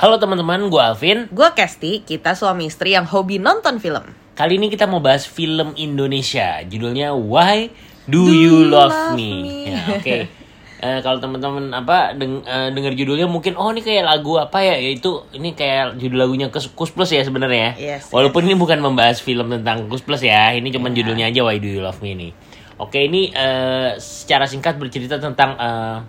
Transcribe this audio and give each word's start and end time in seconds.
Halo 0.00 0.16
teman-teman, 0.16 0.72
gue 0.72 0.80
Alvin. 0.80 1.28
Gue 1.28 1.52
Kesti, 1.52 2.00
kita 2.08 2.32
suami 2.32 2.72
istri 2.72 2.96
yang 2.96 3.04
hobi 3.04 3.36
nonton 3.36 3.76
film. 3.84 4.00
Kali 4.32 4.56
ini 4.56 4.72
kita 4.72 4.88
mau 4.88 4.96
bahas 4.96 5.28
film 5.28 5.76
Indonesia. 5.76 6.64
Judulnya 6.64 7.12
Why 7.12 7.68
Do, 8.08 8.32
You 8.32 8.64
Love, 8.64 9.12
Me? 9.12 9.68
Ya, 9.68 9.80
Oke. 9.92 10.16
Eh, 10.80 11.04
kalau 11.04 11.20
teman-teman 11.20 11.76
apa 11.76 12.16
deng 12.16 12.40
eh, 12.40 12.72
dengar 12.72 12.96
judulnya 12.96 13.28
mungkin 13.28 13.52
oh 13.52 13.68
ini 13.68 13.84
kayak 13.84 14.00
lagu 14.00 14.40
apa 14.40 14.64
ya 14.64 14.80
yaitu 14.80 15.28
ini 15.36 15.52
kayak 15.52 16.00
judul 16.00 16.24
lagunya 16.24 16.48
Kus, 16.48 16.72
Plus 16.72 17.12
ya 17.12 17.20
sebenarnya 17.20 17.76
ya 17.76 18.00
Yes, 18.00 18.08
walaupun 18.08 18.48
ini 18.48 18.56
bukan 18.56 18.80
membahas 18.80 19.20
film 19.20 19.52
tentang 19.52 19.92
Kus 19.92 20.00
Plus 20.00 20.24
ya 20.24 20.56
ini 20.56 20.72
cuma 20.72 20.88
judulnya 20.88 21.28
aja 21.28 21.44
Why 21.44 21.60
Do 21.60 21.68
You 21.68 21.84
Love 21.84 22.00
Me 22.00 22.16
ini 22.16 22.32
oke 22.80 22.96
ini 22.96 23.28
eh, 23.28 24.00
secara 24.00 24.48
singkat 24.48 24.80
bercerita 24.80 25.20
tentang 25.20 25.60
eh, 25.60 26.00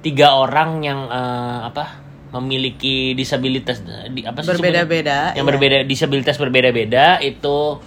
tiga 0.00 0.40
orang 0.40 0.80
yang 0.80 1.04
eh, 1.04 1.58
apa 1.68 2.13
memiliki 2.34 3.14
disabilitas 3.14 3.80
di, 4.10 4.26
apa 4.26 4.42
sih? 4.42 4.58
Berbeda-beda, 4.58 5.38
yang 5.38 5.46
iya. 5.46 5.50
berbeda 5.54 5.76
disabilitas 5.86 6.34
berbeda-beda 6.34 7.22
itu 7.22 7.78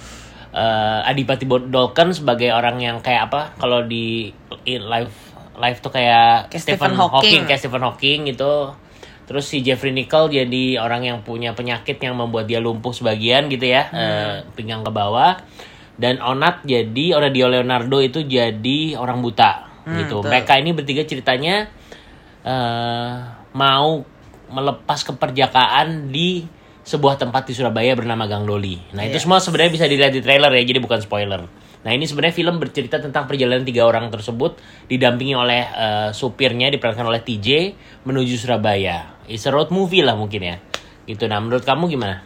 eh, 0.56 1.10
Adipati 1.12 1.44
Dolken 1.46 2.16
sebagai 2.16 2.56
orang 2.56 2.80
yang 2.80 2.98
kayak 3.04 3.28
apa 3.28 3.42
kalau 3.60 3.84
di 3.84 4.32
live 4.64 5.14
live 5.58 5.80
tuh 5.82 5.90
kayak, 5.90 6.54
Kayak 6.54 6.64
Stephen, 6.64 6.94
Stephen 6.94 6.94
Hawking. 6.96 7.18
Hawking. 7.18 7.42
kayak 7.50 7.60
Stephen 7.60 7.84
Hawking 7.84 8.20
gitu 8.32 8.54
terus 9.28 9.44
si 9.44 9.60
Jeffrey 9.60 9.92
Nicole 9.92 10.32
jadi 10.32 10.80
orang 10.80 11.04
yang 11.04 11.18
punya 11.20 11.52
penyakit 11.52 12.00
yang 12.00 12.16
membuat 12.16 12.48
dia 12.48 12.64
lumpuh 12.64 12.96
sebagian 12.96 13.52
gitu 13.52 13.68
ya 13.68 13.92
eh, 13.92 14.36
pinggang 14.56 14.88
ke 14.88 14.92
bawah 14.96 15.36
dan 16.00 16.24
Onat 16.24 16.64
jadi 16.64 17.20
Dio 17.34 17.48
Leonardo 17.52 18.00
itu 18.00 18.24
jadi 18.24 18.96
orang 18.96 19.20
buta 19.20 19.68
gitu 19.84 20.24
betul. 20.24 20.32
mereka 20.32 20.56
ini 20.56 20.72
bertiga 20.72 21.04
ceritanya 21.04 21.68
eh 22.48 23.16
mau 23.52 24.08
melepas 24.50 25.04
keperjakaan 25.04 26.12
di 26.12 26.48
sebuah 26.88 27.20
tempat 27.20 27.44
di 27.48 27.54
Surabaya 27.54 27.92
bernama 28.00 28.24
Gang 28.32 28.48
Doli. 28.48 28.80
Nah 28.96 29.04
itu 29.04 29.20
Yes. 29.20 29.28
semua 29.28 29.44
sebenarnya 29.44 29.72
bisa 29.76 29.86
dilihat 29.92 30.16
di 30.16 30.24
trailer 30.24 30.48
ya, 30.56 30.64
jadi 30.64 30.80
bukan 30.80 31.04
spoiler. 31.04 31.44
Nah 31.84 31.92
ini 31.92 32.08
sebenarnya 32.08 32.36
film 32.36 32.60
bercerita 32.64 33.00
tentang 33.00 33.28
perjalanan 33.28 33.68
tiga 33.68 33.84
orang 33.84 34.08
tersebut 34.08 34.56
didampingi 34.88 35.36
oleh 35.36 35.68
eh, 35.68 36.10
supirnya 36.16 36.72
diperankan 36.72 37.04
oleh 37.04 37.20
TJ 37.20 37.76
menuju 38.08 38.40
Surabaya. 38.40 39.20
It's 39.28 39.44
a 39.48 39.52
road 39.52 39.68
movie 39.72 40.00
lah 40.00 40.16
mungkin 40.16 40.42
ya. 40.48 40.56
Gitu. 41.04 41.28
Nah 41.28 41.44
menurut 41.44 41.68
kamu 41.68 41.92
gimana? 41.92 42.24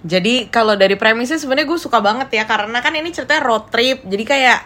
Jadi 0.00 0.48
kalau 0.48 0.80
dari 0.80 0.96
premisnya 0.96 1.36
sebenarnya 1.36 1.68
gue 1.68 1.80
suka 1.80 2.00
banget 2.00 2.32
ya 2.32 2.44
karena 2.48 2.80
kan 2.80 2.92
ini 2.96 3.12
ceritanya 3.12 3.44
road 3.44 3.68
trip. 3.68 4.00
Jadi 4.04 4.24
kayak 4.24 4.58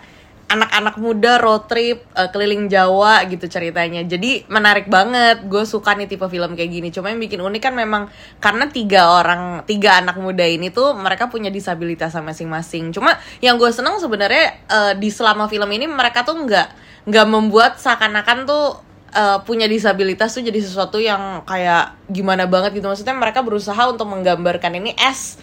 anak-anak 0.45 1.01
muda 1.01 1.41
road 1.41 1.67
trip 1.67 2.05
eh, 2.15 2.29
keliling 2.31 2.69
Jawa 2.69 3.25
gitu 3.27 3.49
ceritanya. 3.49 4.05
Jadi 4.05 4.47
menarik 4.47 4.87
banget. 4.87 5.45
Gue 5.49 5.65
suka 5.67 5.97
nih 5.97 6.07
tipe 6.07 6.25
film 6.29 6.55
kayak 6.55 6.71
gini. 6.71 6.89
Cuma 6.93 7.11
yang 7.11 7.21
bikin 7.21 7.41
unik 7.41 7.63
kan 7.63 7.75
memang 7.75 8.09
karena 8.39 8.69
tiga 8.71 9.21
orang, 9.21 9.65
tiga 9.67 9.99
anak 9.99 10.21
muda 10.21 10.45
ini 10.45 10.71
tuh 10.71 10.95
mereka 10.95 11.29
punya 11.33 11.49
disabilitas 11.49 12.15
masing-masing. 12.15 12.95
Cuma 12.95 13.17
yang 13.41 13.57
gue 13.57 13.71
seneng 13.73 13.99
sebenarnya 13.99 14.61
eh, 14.69 14.93
di 14.97 15.09
selama 15.11 15.49
film 15.51 15.69
ini 15.73 15.89
mereka 15.89 16.23
tuh 16.23 16.37
nggak 16.39 16.69
nggak 17.05 17.27
membuat 17.29 17.77
seakan-akan 17.77 18.49
tuh 18.49 18.81
eh, 19.13 19.39
punya 19.45 19.69
disabilitas 19.69 20.33
tuh 20.33 20.45
jadi 20.45 20.61
sesuatu 20.61 21.01
yang 21.01 21.45
kayak 21.45 21.97
gimana 22.09 22.49
banget 22.49 22.81
gitu 22.81 22.87
maksudnya 22.89 23.17
mereka 23.17 23.41
berusaha 23.45 23.91
untuk 23.91 24.09
menggambarkan 24.09 24.81
ini 24.81 24.97
as 25.01 25.37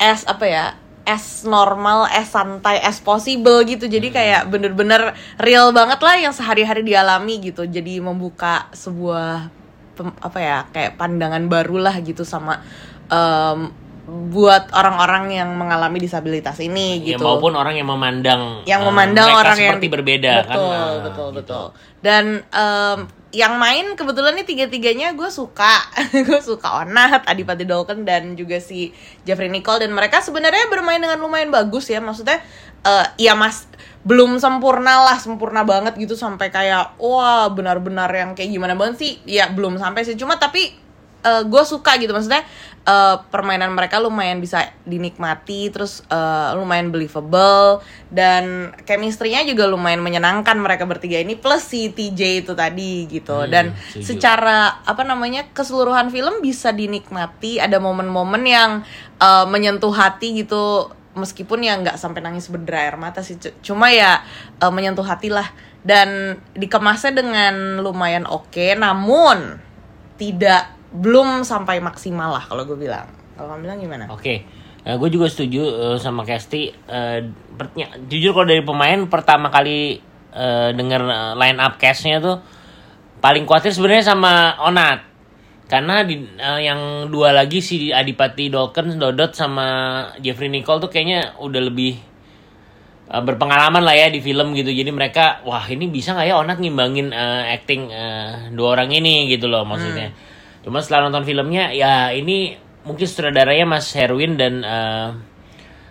as 0.00 0.26
apa 0.26 0.44
ya 0.48 0.64
as 1.04 1.44
normal 1.44 2.08
as 2.08 2.32
santai 2.32 2.80
as 2.80 2.98
possible 2.98 3.60
gitu. 3.62 3.84
Jadi 3.84 4.08
kayak 4.08 4.48
bener-bener 4.48 5.12
real 5.36 5.70
banget 5.70 6.00
lah 6.00 6.16
yang 6.16 6.32
sehari-hari 6.32 6.80
dialami 6.82 7.40
gitu. 7.40 7.64
Jadi 7.64 8.00
membuka 8.00 8.68
sebuah 8.72 9.48
apa 9.94 10.38
ya 10.42 10.58
kayak 10.74 10.98
pandangan 10.98 11.46
baru 11.46 11.78
lah 11.78 11.94
gitu 12.02 12.26
sama 12.26 12.58
em, 13.06 13.70
buat 14.04 14.68
orang-orang 14.74 15.32
yang 15.32 15.48
mengalami 15.54 15.96
disabilitas 15.96 16.60
ini 16.60 17.00
Ya, 17.00 17.16
gitu. 17.16 17.24
maupun 17.24 17.56
orang 17.56 17.72
yang 17.72 17.88
memandang 17.88 18.60
yang 18.68 18.84
eh, 18.84 18.88
memandang 18.90 19.32
mereka 19.32 19.40
orang 19.40 19.56
yang 19.56 19.70
seperti 19.78 19.86
berbeda 19.88 20.34
kan. 20.44 20.56
betul 20.56 20.68
Nah, 20.68 20.84
betul 21.00 21.28
gitu. 21.30 21.36
betul. 21.40 21.64
Dan 22.02 22.24
em, 22.44 22.98
yang 23.34 23.58
main 23.58 23.98
kebetulan 23.98 24.38
nih 24.38 24.46
tiga 24.46 24.64
tiganya 24.70 25.10
gue 25.10 25.26
suka. 25.26 25.82
Gue 26.26 26.38
suka 26.38 26.86
Onat 26.86 27.26
Adipati 27.26 27.66
Dolken 27.66 28.06
dan 28.06 28.38
juga 28.38 28.62
si 28.62 28.94
Jeffrey 29.26 29.50
Nicole. 29.50 29.82
Dan 29.82 29.90
mereka 29.90 30.22
sebenarnya 30.22 30.70
bermain 30.70 31.02
dengan 31.02 31.18
lumayan 31.18 31.50
bagus 31.50 31.90
ya. 31.90 31.98
Maksudnya 31.98 32.38
eh 32.86 33.06
ya 33.18 33.34
mas 33.34 33.66
belum 34.06 34.36
sempurna 34.38 35.02
lah 35.02 35.18
sempurna 35.18 35.66
banget 35.66 35.98
gitu. 35.98 36.14
Sampai 36.14 36.54
kayak 36.54 36.94
wah 37.02 37.50
benar-benar 37.50 38.08
yang 38.14 38.38
kayak 38.38 38.54
gimana 38.54 38.78
banget 38.78 38.96
sih. 39.02 39.12
Ya 39.26 39.50
belum 39.50 39.82
sampai 39.82 40.06
sih. 40.06 40.14
Cuma 40.14 40.38
tapi 40.38 40.83
gue 41.48 41.62
suka 41.64 41.96
gitu. 41.96 42.12
Maksudnya 42.12 42.44
eh, 42.84 43.16
permainan 43.32 43.72
mereka 43.72 43.96
lumayan 43.98 44.38
bisa 44.38 44.70
dinikmati 44.84 45.72
terus 45.72 46.04
eh, 46.12 46.50
lumayan 46.54 46.92
believable 46.92 47.80
dan 48.12 48.76
chemistry-nya 48.84 49.42
juga 49.48 49.64
lumayan 49.66 50.04
menyenangkan 50.04 50.54
mereka 50.60 50.84
bertiga 50.84 51.18
ini 51.18 51.34
plus 51.34 51.64
si 51.64 51.90
TJ 51.90 52.44
itu 52.44 52.52
tadi 52.52 53.08
gitu. 53.08 53.44
Hmm, 53.44 53.50
dan 53.50 53.64
setuju. 53.90 54.04
secara 54.04 54.84
apa 54.84 55.02
namanya 55.02 55.48
keseluruhan 55.56 56.12
film 56.12 56.44
bisa 56.44 56.70
dinikmati. 56.70 57.58
Ada 57.58 57.80
momen-momen 57.80 58.44
yang 58.44 58.70
eh, 59.18 59.46
menyentuh 59.48 59.92
hati 59.92 60.44
gitu. 60.44 60.92
Meskipun 61.14 61.62
ya 61.62 61.78
nggak 61.78 61.94
sampai 61.94 62.26
nangis 62.26 62.50
berair 62.50 62.98
mata 62.98 63.22
sih 63.22 63.38
cu- 63.38 63.54
cuma 63.64 63.88
ya 63.88 64.20
eh, 64.60 64.72
menyentuh 64.72 65.04
hati 65.06 65.32
lah. 65.32 65.48
Dan 65.84 66.40
dikemasnya 66.56 67.12
dengan 67.12 67.84
lumayan 67.84 68.24
oke 68.24 68.72
namun 68.72 69.60
tidak 70.16 70.72
belum 70.94 71.42
sampai 71.42 71.82
maksimal 71.82 72.30
lah 72.30 72.46
kalau 72.46 72.62
gue 72.62 72.78
bilang 72.78 73.10
kalau 73.34 73.50
kamu 73.50 73.60
bilang 73.66 73.78
gimana 73.82 74.04
Oke, 74.14 74.46
gue 74.86 75.08
juga 75.10 75.26
setuju 75.26 75.62
eh, 75.64 75.98
sama 75.98 76.22
Kesti. 76.22 76.62
Eh, 76.70 77.18
pertnya- 77.58 77.90
jujur 78.06 78.30
kalau 78.30 78.46
dari 78.46 78.62
pemain 78.62 79.00
pertama 79.10 79.50
kali 79.50 79.98
eh, 80.30 80.68
denger 80.70 81.02
eh, 81.02 81.32
line 81.34 81.58
up 81.58 81.74
castnya 81.80 82.22
tuh 82.22 82.38
paling 83.18 83.42
khawatir 83.42 83.72
sebenarnya 83.72 84.14
sama 84.14 84.54
Onat. 84.60 85.02
Karena 85.66 86.04
di 86.04 86.20
eh, 86.38 86.60
yang 86.62 87.08
dua 87.10 87.32
lagi 87.32 87.58
si 87.58 87.88
Adipati 87.90 88.52
Dolken, 88.52 88.94
Dodot 88.94 89.32
sama 89.34 89.66
Jeffrey 90.22 90.52
Nicole 90.52 90.78
tuh 90.78 90.92
kayaknya 90.92 91.34
udah 91.40 91.62
lebih 91.64 91.96
eh, 93.10 93.22
berpengalaman 93.24 93.82
lah 93.82 93.96
ya 93.96 94.12
di 94.12 94.20
film 94.20 94.52
gitu. 94.54 94.70
Jadi 94.70 94.94
mereka 94.94 95.42
wah 95.42 95.64
ini 95.66 95.88
bisa 95.88 96.14
nggak 96.14 96.26
ya 96.28 96.36
Onat 96.38 96.60
ngimbangin 96.60 97.10
eh, 97.10 97.56
acting 97.56 97.88
eh, 97.90 98.52
dua 98.54 98.78
orang 98.78 98.92
ini 98.92 99.26
gitu 99.32 99.48
loh 99.50 99.64
maksudnya. 99.66 100.12
Cuma 100.64 100.80
setelah 100.80 101.12
nonton 101.12 101.28
filmnya 101.28 101.70
ya 101.76 102.08
ini 102.16 102.56
mungkin 102.88 103.04
sutradaranya 103.04 103.68
Mas 103.68 103.92
Herwin 103.92 104.40
dan 104.40 104.64
eh, 104.64 105.08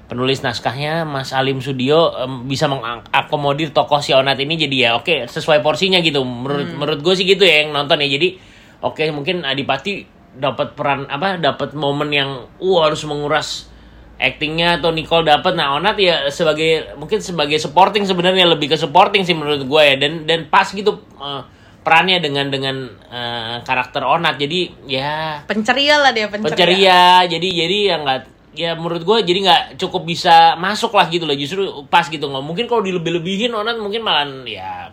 penulis 0.10 0.42
naskahnya 0.42 1.06
Mas 1.06 1.34
Alim 1.34 1.62
Sudio 1.62 2.14
em, 2.18 2.50
bisa 2.50 2.66
mengakomodir 2.66 3.70
tokoh 3.74 4.02
si 4.02 4.14
Onat 4.14 4.38
ini 4.42 4.58
jadi 4.58 4.76
ya 4.76 4.90
oke 4.98 5.30
sesuai 5.30 5.62
porsinya 5.62 6.02
gitu. 6.02 6.26
Menurut 6.26 6.70
menurut 6.74 7.00
gue 7.06 7.14
sih 7.14 7.26
gitu 7.26 7.46
ya 7.46 7.66
yang 7.66 7.74
nonton 7.74 8.02
ya. 8.02 8.10
Jadi 8.10 8.38
oke 8.82 9.04
mungkin 9.14 9.46
Adipati 9.46 10.06
dapat 10.34 10.74
peran 10.74 11.06
apa 11.06 11.38
dapat 11.38 11.78
momen 11.78 12.10
yang 12.10 12.50
wah 12.58 12.90
harus 12.90 13.06
menguras 13.06 13.70
actingnya 14.18 14.82
atau 14.82 14.90
Nicole 14.90 15.26
dapat 15.26 15.54
nah 15.54 15.78
Onat 15.78 15.98
ya 16.02 16.30
sebagai 16.30 16.98
mungkin 16.98 17.22
sebagai 17.22 17.58
supporting 17.62 18.06
sebenarnya 18.06 18.50
lebih 18.50 18.74
ke 18.74 18.78
supporting 18.78 19.26
sih 19.26 19.38
menurut 19.38 19.66
gue 19.66 19.82
ya 19.82 19.96
dan 19.98 20.26
dan 20.26 20.50
pas 20.50 20.66
gitu 20.70 21.02
eh, 21.22 21.42
perannya 21.84 22.24
dengan 22.24 22.48
dengan 22.50 22.76
eh, 23.12 23.56
karakter 23.62 24.02
Onat. 24.02 24.40
Jadi 24.40 24.88
ya 24.88 25.44
penceria 25.44 26.00
lah 26.00 26.16
dia 26.16 26.32
penceria, 26.32 26.50
penceria. 26.56 27.04
Jadi 27.28 27.48
jadi 27.52 27.78
ya 27.94 27.96
nggak 28.02 28.20
ya 28.54 28.72
menurut 28.78 29.04
gue 29.04 29.18
jadi 29.28 29.40
nggak 29.46 29.64
cukup 29.78 30.08
bisa 30.08 30.56
masuk 30.58 30.96
lah 30.96 31.12
gitu 31.12 31.28
loh. 31.28 31.36
Justru 31.36 31.86
pas 31.92 32.08
gitu 32.08 32.24
nggak 32.24 32.44
mungkin 32.44 32.66
kalau 32.66 32.82
dilebih-lebihin 32.82 33.54
Onat 33.54 33.78
mungkin 33.78 34.02
malah 34.02 34.26
ya 34.48 34.90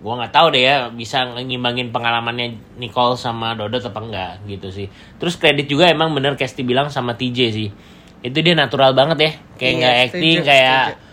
gue 0.00 0.14
nggak 0.16 0.32
tahu 0.32 0.56
deh 0.56 0.64
ya 0.64 0.88
bisa 0.88 1.28
ngimbangin 1.36 1.92
pengalamannya 1.92 2.56
Nicole 2.80 3.20
sama 3.20 3.52
Dodot 3.52 3.84
apa 3.84 4.00
enggak 4.00 4.32
gitu 4.48 4.72
sih. 4.72 4.88
Terus 5.20 5.36
kredit 5.36 5.68
juga 5.68 5.92
emang 5.92 6.16
bener 6.16 6.40
Kesti 6.40 6.64
bilang 6.64 6.88
sama 6.88 7.20
TJ 7.20 7.38
sih. 7.52 7.68
Itu 8.24 8.40
dia 8.40 8.56
natural 8.56 8.96
banget 8.96 9.18
ya. 9.20 9.32
Kayak 9.60 9.60
Iya, 9.60 9.76
nggak 9.76 9.92
setuju, 9.92 10.08
acting 10.08 10.38
kayak 10.40 10.84
setuju. 10.88 11.09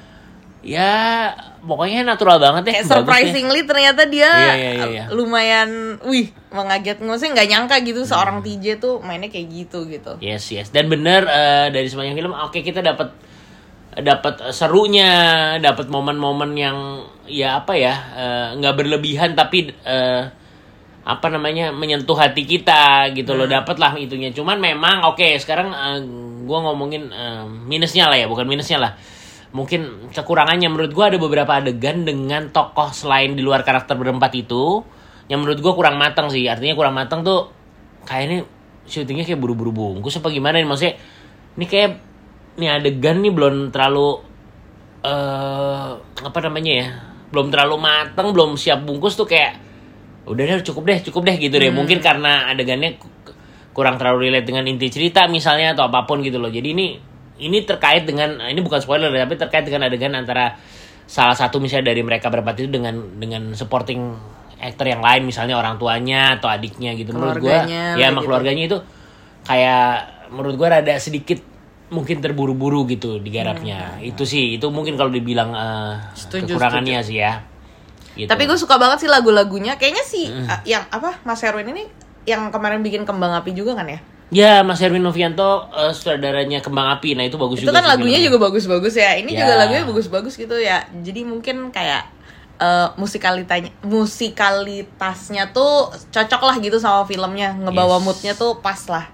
Ya 0.66 1.32
pokoknya 1.62 2.02
natural 2.02 2.42
banget 2.42 2.64
ya 2.66 2.72
kayak 2.82 2.88
surprisingly 2.90 3.62
ternyata 3.64 4.10
dia 4.10 4.26
Iya, 4.26 4.54
iya, 4.58 4.72
iya, 4.74 4.86
iya. 4.90 5.04
lumayan 5.14 6.02
wih 6.02 6.34
mengaget 6.50 6.98
maksudnya 7.04 7.38
nggak 7.38 7.50
nyangka 7.54 7.76
gitu 7.86 8.02
seorang 8.04 8.42
TJ 8.42 8.82
tuh 8.82 8.98
mainnya 9.06 9.30
kayak 9.30 9.48
gitu 9.54 9.86
gitu. 9.86 10.18
Yes 10.18 10.50
yes. 10.50 10.74
Dan 10.74 10.90
bener 10.90 11.28
eh, 11.30 11.68
dari 11.70 11.86
sepanjang 11.86 12.18
film 12.18 12.34
oke 12.34 12.60
kita 12.66 12.82
dapat 12.82 13.14
dapat 13.98 14.54
serunya 14.54 15.10
dapat 15.58 15.90
momen-momen 15.90 16.52
yang 16.58 16.78
ya 17.30 17.62
apa 17.62 17.74
ya 17.78 17.94
eh, 18.18 18.48
nggak 18.58 18.74
berlebihan 18.74 19.38
tapi 19.38 19.70
eh, 19.86 20.24
apa 21.08 21.28
namanya 21.32 21.72
menyentuh 21.72 22.18
hati 22.18 22.44
kita 22.44 23.14
gitu 23.16 23.38
loh. 23.38 23.48
Dapat 23.48 23.78
lah 23.80 23.94
itunya. 23.96 24.34
Cuman 24.34 24.58
memang 24.60 25.06
oke 25.14 25.38
sekarang 25.40 25.70
eh, 25.72 26.00
gua 26.50 26.66
ngomongin 26.72 27.14
eh, 27.14 27.46
minusnya 27.46 28.10
lah 28.10 28.18
ya 28.18 28.26
bukan 28.26 28.48
minusnya 28.50 28.82
lah 28.82 28.94
mungkin 29.56 30.12
kekurangannya. 30.12 30.68
Menurut 30.68 30.92
gua 30.92 31.12
ada 31.12 31.20
beberapa 31.20 31.60
adegan 31.60 32.04
dengan 32.04 32.52
tokoh 32.52 32.92
selain 32.92 33.36
di 33.36 33.44
luar 33.44 33.64
karakter 33.64 33.96
berempat 33.96 34.32
itu 34.36 34.84
yang 35.28 35.44
menurut 35.44 35.60
gua 35.60 35.74
kurang 35.76 35.96
matang 36.00 36.28
sih. 36.32 36.48
Artinya 36.48 36.76
kurang 36.76 36.96
matang 36.96 37.24
tuh 37.24 37.52
kayaknya 38.08 38.48
syutingnya 38.88 39.28
kayak 39.28 39.40
buru-buru 39.44 39.72
bungkus 39.76 40.20
apa 40.20 40.32
gimana 40.32 40.60
nih? 40.60 40.68
Maksudnya 40.68 40.94
ini 41.60 41.66
kayak 41.68 41.92
nih 42.58 42.70
adegan 42.72 43.20
nih 43.22 43.32
belum 43.36 43.76
terlalu 43.76 44.24
eh 45.04 45.92
apa 46.00 46.40
namanya 46.44 46.74
ya? 46.74 46.88
Belum 47.28 47.52
terlalu 47.52 47.76
mateng 47.76 48.32
belum 48.32 48.56
siap 48.56 48.88
bungkus 48.88 49.20
tuh 49.20 49.28
kayak 49.28 49.60
udah 50.28 50.44
deh 50.44 50.64
cukup 50.64 50.84
deh 50.88 51.00
cukup 51.08 51.22
deh 51.28 51.36
gitu 51.40 51.56
deh. 51.60 51.72
Mungkin 51.72 52.00
karena 52.00 52.48
adegannya 52.52 53.00
ku- 53.00 53.12
kurang 53.76 54.00
terlalu 54.02 54.32
relate 54.32 54.48
dengan 54.50 54.66
inti 54.66 54.90
cerita 54.90 55.30
misalnya 55.30 55.76
atau 55.76 55.92
apa 55.92 56.08
pun 56.08 56.24
gitu 56.24 56.40
loh. 56.42 56.50
Jadi 56.50 56.68
ini 56.74 56.88
ini 57.38 57.64
terkait 57.64 58.04
dengan 58.06 58.42
ini 58.46 58.60
bukan 58.62 58.82
spoiler 58.82 59.10
tapi 59.14 59.38
terkait 59.38 59.64
dengan 59.66 59.88
adegan 59.88 60.14
antara 60.14 60.58
salah 61.08 61.38
satu 61.38 61.62
misalnya 61.64 61.96
dari 61.96 62.04
mereka 62.04 62.28
berempat 62.28 62.60
itu 62.60 62.70
dengan 62.70 63.00
dengan 63.16 63.56
supporting 63.56 64.18
actor 64.58 64.90
yang 64.90 65.00
lain 65.00 65.24
misalnya 65.24 65.56
orang 65.56 65.78
tuanya 65.78 66.36
atau 66.36 66.50
adiknya 66.50 66.98
gitu 66.98 67.14
menurut 67.14 67.40
gua 67.40 67.64
Keluarganya 67.64 67.84
ya 67.96 68.08
sama 68.10 68.20
gitu. 68.20 68.26
keluarganya 68.28 68.64
itu 68.68 68.78
kayak 69.48 69.90
menurut 70.34 70.56
gua 70.60 70.68
rada 70.82 70.94
sedikit 71.00 71.40
mungkin 71.88 72.20
terburu-buru 72.20 72.84
gitu 72.92 73.24
digarapnya 73.24 74.02
itu 74.04 74.28
sih 74.28 74.60
itu 74.60 74.68
mungkin 74.68 75.00
kalau 75.00 75.08
dibilang 75.08 75.56
eh, 75.56 75.94
Hmm. 75.96 76.18
Setuju, 76.18 76.60
kekurangannya 76.60 77.00
sih 77.00 77.24
ya 77.24 77.40
Gitu. 78.18 78.26
Tapi 78.34 78.50
gue 78.50 78.58
suka 78.58 78.82
banget 78.82 79.06
sih 79.06 79.10
lagu-lagunya. 79.14 79.78
Kayaknya 79.78 80.04
sih 80.04 80.26
uh, 80.26 80.62
yang 80.66 80.90
apa 80.90 81.22
Mas 81.22 81.46
Erwin 81.46 81.70
ini 81.70 81.86
yang 82.26 82.50
kemarin 82.50 82.82
bikin 82.82 83.06
kembang 83.06 83.30
api 83.38 83.54
juga 83.54 83.78
kan 83.78 83.86
ya? 83.86 84.02
Ya, 84.28 84.60
Mas 84.60 84.84
Erwin 84.84 85.00
Novianto 85.00 85.72
eh, 85.72 85.96
sutradaranya 85.96 86.60
Kembang 86.60 87.00
Api. 87.00 87.16
Nah, 87.16 87.24
itu 87.24 87.40
bagus 87.40 87.64
Itu 87.64 87.72
juga. 87.72 87.80
kan 87.80 87.84
sih 87.88 87.92
lagunya 87.96 88.20
juga 88.20 88.38
bagus-bagus 88.44 88.94
ya. 89.00 89.16
Ini 89.16 89.32
Ya. 89.32 89.40
juga 89.48 89.54
lagunya 89.56 89.84
bagus-bagus 89.88 90.36
gitu 90.36 90.56
ya. 90.60 90.84
Jadi 91.00 91.24
mungkin 91.24 91.72
kayak 91.72 92.04
eh, 92.58 92.88
musikalitanya 92.98 93.72
musikalitasnya 93.86 95.54
tuh 95.54 95.88
cocok 96.12 96.42
lah 96.44 96.56
gitu 96.60 96.76
sama 96.76 97.08
filmnya. 97.08 97.56
Ngebawa 97.56 97.98
Yes. 98.00 98.04
moodnya 98.04 98.34
tuh 98.36 98.60
pas 98.60 98.80
lah. 98.90 99.06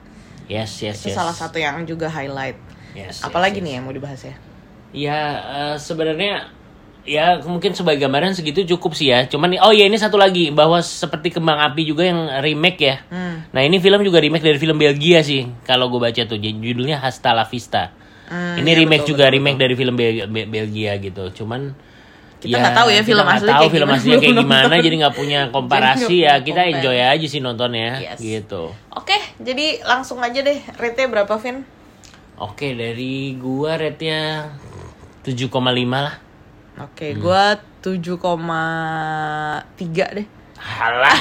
Yes, 0.50 0.82
yes, 0.82 1.06
Itu 1.06 1.14
yes. 1.14 1.16
salah 1.16 1.36
satu 1.36 1.62
yang 1.62 1.86
juga 1.86 2.10
highlight. 2.10 2.58
Yes, 2.94 3.22
Apalagi 3.22 3.62
yes, 3.62 3.66
nih 3.66 3.72
yang 3.78 3.84
mau 3.86 3.94
dibahas 3.94 4.22
ya? 4.22 4.36
Ya, 4.94 5.20
eh, 5.40 5.76
sebenarnya 5.78 6.50
ya 7.04 7.40
mungkin 7.42 7.72
sebagai 7.72 8.00
gambaran 8.02 8.32
segitu 8.32 8.64
cukup 8.70 8.94
sih 8.94 9.10
ya. 9.10 9.28
Cuman 9.28 9.56
oh 9.60 9.70
ya 9.70 9.84
ini 9.84 9.96
satu 9.96 10.16
lagi 10.16 10.50
bahwa 10.50 10.80
seperti 10.80 11.30
Kembang 11.30 11.60
Api 11.62 11.84
juga 11.84 12.04
yang 12.04 12.32
remake 12.40 12.80
ya. 12.80 12.96
Hmm. 13.08 13.44
Nah, 13.50 13.62
ini 13.62 13.78
film 13.78 14.00
juga 14.02 14.18
remake 14.18 14.42
dari 14.42 14.56
film 14.56 14.76
Belgia 14.76 15.20
sih. 15.20 15.46
Kalau 15.64 15.88
gue 15.88 16.00
baca 16.00 16.22
tuh 16.24 16.38
judulnya 16.38 16.98
Hasta 16.98 17.32
la 17.32 17.44
Vista. 17.44 17.92
Hmm, 18.24 18.56
ini 18.56 18.72
iya, 18.72 18.80
remake 18.80 19.04
betul, 19.04 19.12
juga 19.14 19.24
betul, 19.26 19.36
remake 19.36 19.60
dari 19.60 19.76
film 19.76 19.94
Bel- 19.94 20.26
Be- 20.26 20.48
Belgia 20.48 20.96
gitu. 20.98 21.24
Cuman 21.36 21.76
Kita 22.40 22.60
nggak 22.60 22.76
tahu 22.76 22.88
ya 22.90 23.02
film 23.02 23.24
asli 23.24 23.48
tahu 23.48 23.56
kayak 23.56 23.72
film 23.72 23.88
gimana, 23.88 23.96
aslinya 23.96 24.20
kayak 24.20 24.36
gimana 24.36 24.74
jadi 24.78 24.96
nggak 25.00 25.16
punya 25.16 25.40
komparasi 25.56 26.16
ya 26.20 26.34
kita 26.40 26.60
compare. 26.60 26.76
enjoy 26.76 26.98
aja 27.00 27.28
sih 27.30 27.40
nontonnya 27.40 28.04
Yes. 28.04 28.20
gitu 28.20 28.68
Oke, 28.92 29.16
jadi 29.40 29.80
langsung 29.82 30.20
aja 30.20 30.40
deh. 30.40 30.60
Rate 30.76 31.08
berapa, 31.08 31.32
Vin? 31.40 31.64
Oke, 32.36 32.76
dari 32.76 33.40
gua 33.40 33.80
rate-nya 33.80 34.52
7,5 35.24 35.48
lah. 35.96 36.20
Oke, 36.76 37.14
Hmm. 37.14 37.20
gua 37.20 37.44
7,3 37.84 40.08
deh. 40.12 40.28
Halah, 40.56 41.12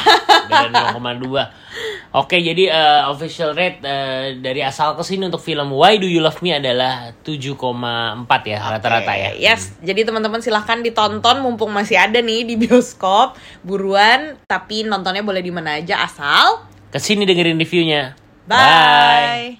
beda 0.46 0.70
0,2. 0.94 2.14
Oke, 2.14 2.38
jadi 2.38 2.70
eh, 2.70 3.00
official 3.04 3.50
rate 3.52 3.82
eh, 3.82 4.38
dari 4.38 4.62
asal 4.62 4.94
ke 4.94 5.02
sini 5.02 5.26
untuk 5.26 5.40
film 5.40 5.72
Why 5.72 5.98
Do 5.98 6.06
You 6.06 6.22
Love 6.22 6.38
Me 6.40 6.54
adalah 6.54 7.10
7,4 7.20 8.46
ya 8.46 8.58
rata-rata 8.62 9.12
ya. 9.12 9.28
Oke, 9.34 9.42
Yes, 9.42 9.74
jadi 9.80 10.04
teman-teman 10.04 10.38
silahkan 10.38 10.78
ditonton 10.78 11.42
mumpung 11.42 11.68
masih 11.68 11.98
ada 11.98 12.16
nih 12.18 12.44
di 12.44 12.54
bioskop. 12.54 13.34
Buruan, 13.60 14.38
tapi 14.46 14.84
nontonnya 14.84 15.20
boleh 15.20 15.42
di 15.42 15.50
mana 15.50 15.74
aja 15.74 16.00
asal. 16.00 16.62
Ke 16.88 16.96
sini 16.96 17.26
dengerin 17.26 17.58
reviewnya. 17.58 18.14
Bye. 18.46 19.58